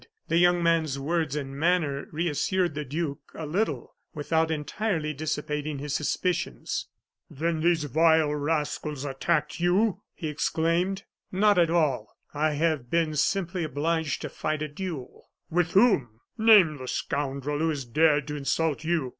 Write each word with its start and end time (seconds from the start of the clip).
The 0.29 0.37
young 0.39 0.63
man's 0.63 0.97
words 0.97 1.35
and 1.35 1.55
manner 1.55 2.07
reassured 2.11 2.73
the 2.73 2.83
duke 2.83 3.21
a 3.35 3.45
little, 3.45 3.93
without 4.15 4.49
entirely 4.49 5.13
dissipating 5.13 5.77
his 5.77 5.93
suspicions. 5.93 6.87
"Then, 7.29 7.59
these 7.61 7.83
vile 7.83 8.33
rascals 8.33 9.05
attacked 9.05 9.59
you?" 9.59 10.01
he 10.15 10.27
exclaimed. 10.27 11.03
"Not 11.31 11.59
at 11.59 11.69
all. 11.69 12.07
I 12.33 12.53
have 12.53 12.89
been 12.89 13.15
simply 13.15 13.63
obliged 13.63 14.23
to 14.23 14.29
fight 14.29 14.63
a 14.63 14.67
duel." 14.67 15.29
"With 15.51 15.73
whom? 15.73 16.21
Name 16.35 16.77
the 16.77 16.87
scoundrel 16.87 17.59
who 17.59 17.69
has 17.69 17.85
dared 17.85 18.27
to 18.29 18.35
insult 18.35 18.83
you!" 18.83 19.09